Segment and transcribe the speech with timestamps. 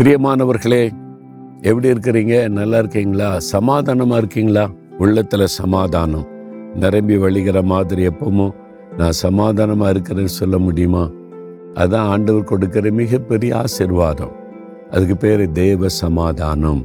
[0.00, 0.90] பிரியமானவர்களே
[1.60, 2.48] எப்படி இருக்கிறீங்க?
[2.48, 3.38] நல்லா இருக்கீங்களா?
[3.38, 4.70] சமாதானமாக இருக்கீங்களா?
[4.98, 6.26] உள்ளத்தில் சமாதானம்.
[6.74, 8.50] நிரம்பி வழிகிற மாதிரி எப்பவும்
[8.96, 11.10] நான் சமாதானமாக இருக்கிறேன்னு சொல்ல முடியுமா?
[11.74, 14.32] அதான் ஆண்டவர் கொடுக்கிற மிகப்பெரிய ஆசிர்வாதம்.
[14.90, 16.84] அதுக்கு பேர் தேவ சமாதானம்.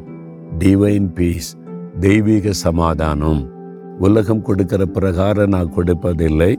[0.59, 1.55] டிவைன் பீஸ்
[1.99, 3.49] தெய்வீக சமாதானம்.
[3.99, 6.55] உலகம் கொடுக்கிற பிரகாரம் நான் கொடுப்பதில்லை.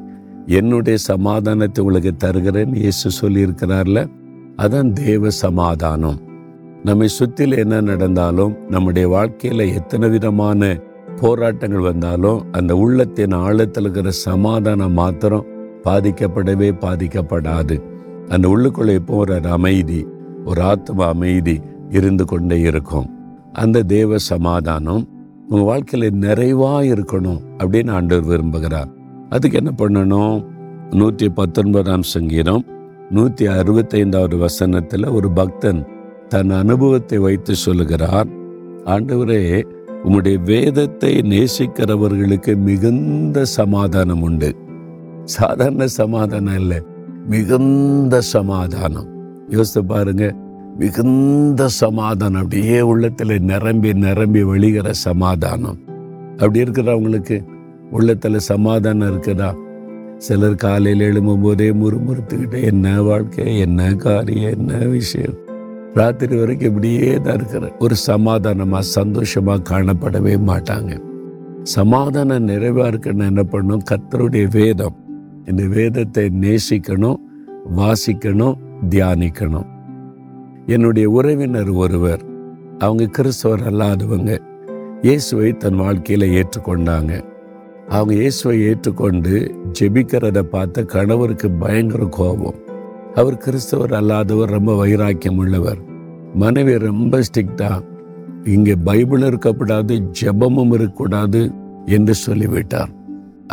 [0.47, 4.11] என்னுடைய சமாதானத்தை உங்களுக்கு தருகிறேன் இயேசு சொல்லியிருக்கிறார்ல
[4.57, 6.26] அதான் தேவ சமாதானம்.
[6.85, 10.77] நம்மை சுற்றில் என்ன நடந்தாலும் நம்முடைய வாழ்க்கையில் எத்தனை விதமான
[11.17, 15.47] போராட்டங்கள் வந்தாலும் அந்த உள்ளத்தின் ஆழத்தில் இருக்கிற சமாதானம் மாத்திரம்
[15.83, 17.83] பாதிக்கப்படவே பாதிக்கப்படாது.
[18.29, 20.07] அந்த உள்ளுக்குள்ளே எப்போ ஒரு அமைதி
[20.45, 23.11] ஒரு ஆத்ம அமைதி இருந்து கொண்டே இருக்கும்.
[23.53, 25.09] அந்த தேவ சமாதானம்
[25.49, 28.91] உங்கள் வாழ்க்கையில் நிறைவாக இருக்கணும் அப்படின்னு ஆண்டவர் விரும்புகிறார்.
[29.29, 30.47] அதுக்கு என்ன பண்ணணும்?
[30.91, 32.65] நூற்றி பத்தொன்பதாம் சங்கீதம்
[33.11, 35.87] நூற்றி அறுபத்தைந்தாவது வசனத்தில் ஒரு பக்தன்
[36.29, 38.29] தன் அனுபவத்தை வைத்து சொல்லுகிறார்
[38.85, 39.65] ஆண்டவரே
[40.05, 44.57] உம்முடைய வேதத்தை நேசிக்கிறவர்களுக்கு மிகுந்த சமாதானம் உண்டு.
[45.25, 46.81] சாதாரண சமாதானம் இல்லை
[47.29, 49.09] மிகுந்த சமாதானம்.
[49.49, 50.35] யோசித்து பாருங்க
[50.79, 55.79] மிகுந்த சமாதானம் அப்படியே உள்ளத்தில் நிரம்பி நிரம்பி வழிகிற சமாதானம்.
[56.33, 57.39] அப்படி இருக்கிறவங்களுக்கு
[57.91, 59.51] உள்ளத்தில் சமாதானம் இருக்குதா?
[60.19, 63.59] சிலர் காலையில் எழும்பும் போதே முறுமுறுத்துக்கிட்டு என்ன வாழ்க்கை?
[63.59, 64.51] என்ன காரியம்?
[64.51, 65.37] என்ன விஷயம்?
[65.95, 71.01] ராத்திரி வரைக்கும் இப்படியே தான் இருக்கிற ஒரு சமாதானமாக சந்தோஷமாக காணப்படவே மாட்டாங்க.
[71.63, 74.97] சமாதானம் நிறைவாக இருக்குன்னு என்ன பண்ணணும் கர்த்தருடைய வேதம்.
[75.47, 77.21] இந்த வேதத்தை நேசிக்கணும்
[77.77, 78.59] வாசிக்கணும்
[78.91, 79.69] தியானிக்கணும்.
[80.67, 82.23] என்னுடைய உறவினர் ஒருவர்
[82.79, 84.39] அவங்க கிறிஸ்தவர் அல்லாதவங்க
[85.03, 87.13] இயேசுவை தன் வாழ்க்கையில் ஏற்றுக்கொண்டாங்க.
[87.89, 89.35] அவங்க இயேசுவை ஏற்றுக்கொண்டு
[89.81, 92.59] ஜெபிக்கிறத பார்த்த கணவருக்கு பயங்கர கோபம்.
[93.17, 95.79] அவர் கிறிஸ்தவர் அல்லாதவர் ரொம்ப வைராக்கியம் உள்ளவர்.
[96.35, 97.81] மனைவி ரொம்ப ஸ்ட்ரிக்டா
[98.45, 101.53] இங்கே பைபிள் இருக்கக்கூடாது ஜெபமும் இருக்கக்கூடாது
[101.87, 102.89] என்று சொல்லிவிட்டார்.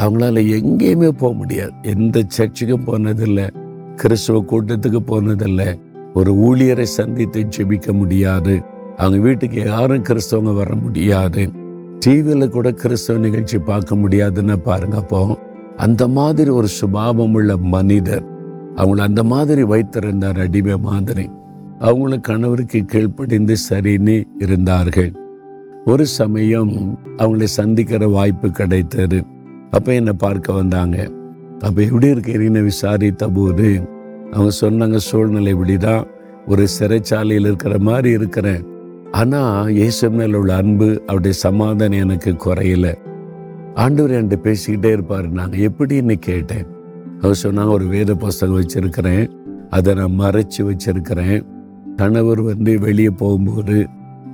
[0.02, 1.72] அவங்களால எங்கேயுமே போக முடியாது.
[1.82, 3.50] எந்த சர்ச்சுக்கும் போனதில்லை
[3.96, 5.80] கிறிஸ்துவ கூட்டத்துக்கு போனதில்லை
[6.14, 8.62] ஒரு ஊழியரை சந்தித்து ஜெபிக்க முடியாது.
[8.98, 11.52] அவங்க வீட்டுக்கு யாரும் கிறிஸ்தவங்க வர முடியாது.
[12.00, 15.40] டிவியில் கூட கிறிஸ்தவ நிகழ்ச்சி பார்க்க முடியாதுன்னு பாருங்க அப்போ.
[15.78, 18.33] அந்த மாதிரி ஒரு சுபாவம் உள்ள மனிதர்.
[18.76, 21.30] அவங்கள அந்த மாதிரி வைத்திருந்தார் அடிமை மாதிரி.
[21.80, 25.12] அவங்கள கணவருக்கு கீழ்ப்படிந்து சரின்னு இருந்தார்கள்.
[25.86, 29.24] ஒரு சமயம் அவங்களை சந்திக்கிற வாய்ப்பு கிடைத்தது.
[29.72, 31.12] அப்போ என்னை பார்க்க வந்தாங்க?
[31.60, 33.82] அப்போ எப்படி இருக்கிறீன்னு விசாரித்த போது
[34.32, 36.04] அவங்க சொன்னாங்க சூழ்நிலை இப்படிதான்.
[36.48, 38.64] ஒரு சிறைச்சாலையில் இருக்கிற மாதிரி இருக்கிறேன்.
[39.12, 42.94] ஆனால் இயேசு மேல உள்ள அன்பு அவருடைய சமாதானம் எனக்கு குறையல.
[43.74, 45.30] ஆண்டவர் என்கிட்ட பேசிக்கிட்டே இருப்பார்.
[45.30, 46.66] நாங்கள் எப்படின்னு கேட்டேன்.
[47.24, 49.26] அவர் சொன்னாங்க ஒரு வேத புஸ்தகம் வச்சிருக்கிறேன்.
[49.70, 51.38] அதை நான் மறைச்சு வச்சிருக்கிறேன்.
[52.00, 53.78] கணவர் வந்து வெளியே போகும்போது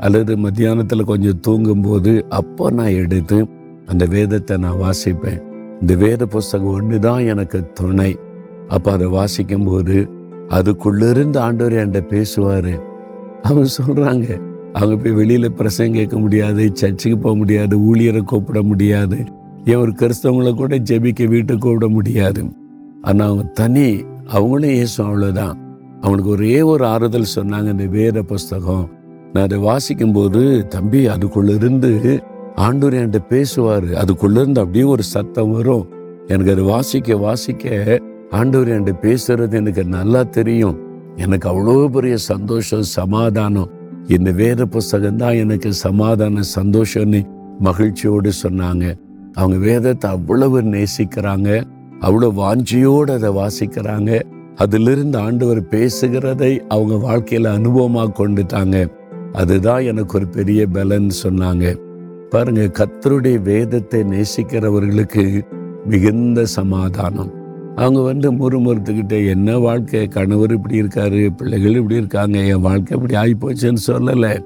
[0.06, 3.38] அல்லது மத்தியானத்தில் கொஞ்சம் தூங்கும்போது அப்போ நான் எடுத்து
[3.86, 5.40] அந்த வேதத்தை நான் வாசிப்பேன்.
[5.82, 8.12] இந்த வேத புஸ்தகம் ஒன்று தான் எனக்கு துணை.
[8.68, 9.98] அப்போ அதை வாசிக்கும்போது
[10.58, 12.74] அதுக்குள்ளிருந்து ஆண்டவர் என்கிட்ட பேசுவார்.
[13.44, 14.28] அவங்க சொல்கிறாங்க
[14.74, 19.20] அவங்க போய் வெளியில் பிரசங்க கேட்க முடியாது சர்ச்சுக்கு போக முடியாது ஊழியரை கூப்பிட முடியாது
[19.66, 22.42] ஏன் ஒரு கிறிஸ்தவங்களை கூட ஜெபிக்க வீட்டுக்கு கூப்பிட முடியாது.
[23.08, 23.88] ஆனால் அவங்க தனி
[24.28, 25.56] அவங்களும் இயேசு அவ்வளோதான்
[26.02, 28.86] அவனுக்கு ஒரே ஒரு ஆறுதல் சொன்னாங்க இந்த வேத புஸ்தகம்.
[29.34, 31.92] நான் அதை வாசிக்கும்போது தம்பி அதுக்குள்ள இருந்து
[32.68, 33.88] ஆண்டூர் என்கிட்ட பேசுவார்.
[34.02, 35.86] அதுக்குள்ள இருந்து அப்படியே ஒரு சத்தம் வரும்.
[36.28, 37.66] எனக்கு அது வாசிக்க வாசிக்க
[38.32, 40.78] ஆண்டவர் என்கிட்ட பேசுறது எனக்கு நல்லா தெரியும்.
[41.16, 43.70] எனக்கு அவ்வளோ பெரிய சந்தோஷம் சமாதானம்.
[44.08, 47.22] இந்த வேத புஸ்தகம் தான் எனக்கு சமாதான சந்தோஷம்னு
[47.60, 48.86] மகிழ்ச்சியோடு சொன்னாங்க.
[49.36, 51.50] அவங்க வேதத்தை அவ்வளவு நேசிக்கிறாங்க.
[52.02, 54.22] அவ்வளோ வாஞ்சியோடு அதை வாசிக்கிறாங்க.
[54.56, 58.88] அதிலிருந்து ஆண்டவர் பேசுகிறதை அவங்க வாழ்க்கையில் அனுபவமாக கொண்டுட்டாங்க.
[59.32, 61.76] அதுதான் எனக்கு ஒரு பெரிய பலன் சொன்னாங்க.
[62.30, 65.42] பாருங்க கத்தருடைய வேதத்தை நேசிக்கிறவர்களுக்கு
[65.86, 67.32] மிகுந்த சமாதானம்.
[67.76, 70.08] அவங்க வந்து முறுமுறுத்துக்கிட்டே என்ன வாழ்க்கை?
[70.08, 74.40] கணவர் இப்படி இருக்காரு பிள்ளைகள் இப்படி இருக்காங்க என் வாழ்க்கை இப்படி ஆகிப்போச்சுன்னு சொல்லலை.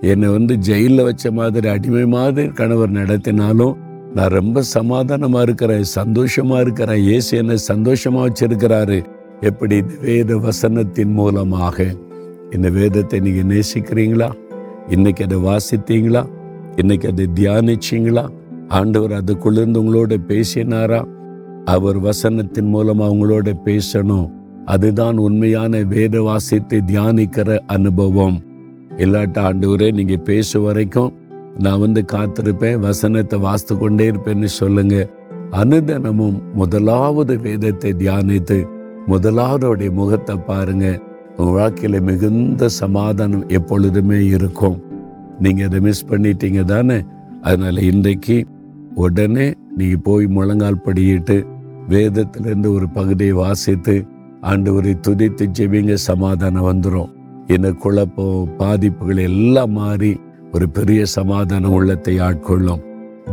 [0.00, 3.76] என்னை வந்து ஜெயிலில் வச்ச மாதிரி அடிமை மாதிரி கணவர் நடத்தினாலும்
[4.18, 7.02] நான் ரொம்ப சமாதானமாக இருக்கிறேன் சந்தோஷமாக இருக்கிறேன்.
[7.02, 9.04] ஏசு என்னை சந்தோஷமாக வச்சிருக்கிறாரு.
[9.40, 9.76] எப்படி?
[9.76, 11.86] இந்த வேத வசனத்தின் மூலமாக.
[12.50, 14.28] இந்த வேதத்தை நீங்கள் நேசிக்கிறீங்களா?
[14.88, 16.22] இன்னைக்கு அதை வாசித்தீங்களா?
[16.76, 18.28] இன்னைக்கு அதை தியானிச்சீங்களா?
[18.68, 21.00] ஆண்டவர் அதுக்குள்ளிருந்து உங்களோட பேசினாரா?
[21.64, 24.28] அவர் வசனத்தின் மூலமாக அவங்களோட பேசணும்.
[24.64, 28.42] அதுதான் உண்மையான வேத வாசித்து தியானிக்கிற அனுபவம்.
[28.96, 31.12] இல்லாட்ட ஆண்டவரே நீங்கள் பேச வரைக்கும்
[31.56, 34.96] நான் வந்து காத்திருப்பேன் வசனத்தை வாசித்து கொண்டே இருப்பேன்னு சொல்லுங்க.
[35.50, 38.58] அனுதினமும் முதலாவது வேதத்தை தியானித்து
[39.06, 40.86] முதலாவதுடைய முகத்தை பாருங்க.
[41.36, 44.78] உங்கள் வாழ்க்கையில் மிகுந்த சமாதானம் எப்பொழுதுமே இருக்கும்.
[45.40, 46.98] நீங்கள் அதை மிஸ் பண்ணிட்டீங்க தானே?
[47.42, 48.46] அதனால் இன்றைக்கு
[48.94, 51.36] உடனே நீங்கள் போய் முழங்கால் படியிட்டு
[51.88, 53.94] வேதத்திலிருந்து ஒரு பகுதியை வாசித்து
[54.42, 57.12] ஆண்டவரை துதித்து ஜெபிங்க சமாதானம் வந்துடும்
[57.46, 60.20] இந்த குழப்பம் பாதிப்புகள் எல்லாம் மாறி
[60.52, 62.82] ஒரு பெரிய சமாதான உள்ளத்தை ஆட்கொள்ளும்.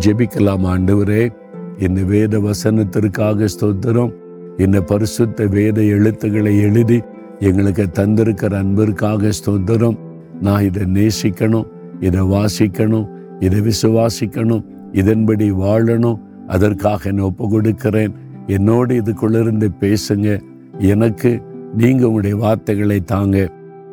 [0.05, 1.33] ஜெபிக்கலாம் ஆண்டவரே.
[1.79, 4.13] இந்த வேத வசனத்திற்காக ஸ்தோத்திரம்.
[4.57, 7.01] இந்த பரிசுத்த வேத எழுத்துக்களை எழுதி
[7.39, 9.97] எங்களுக்கு தந்திருக்கிற அன்பிற்காக ஸ்தோத்திரம்.
[10.41, 11.65] நான் இதை நேசிக்கணும்
[11.99, 13.07] இதை வாசிக்கணும்
[13.39, 16.19] இதை விசுவாசிக்கணும் இதன்படி வாழணும்.
[16.47, 18.13] அதற்காக நான் ஒப்பு கொடுக்கிறேன்
[18.47, 20.41] என்னோடு இதுக்குள்ளிருந்து பேசுங்க.
[20.77, 21.41] எனக்கு
[21.77, 23.49] நீங்க உங்களுடைய வார்த்தைகளை தாங்க.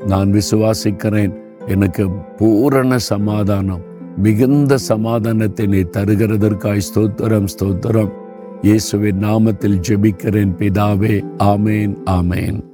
[0.06, 1.32] நான் விசுவாசிக்கிறேன்.
[1.66, 8.12] எனக்கு பூரண சமாதானம் மிகுந்த சமாதானத்தை நீ தருகிறதற்காய் ஸ்தோத்திரம் ஸ்தோத்திரம்.
[8.62, 11.24] இயேசுவின் நாமத்தில் ஜெபிக்கிறேன் பிதாவே.
[11.38, 12.71] ஆமேன் ஆமேன்.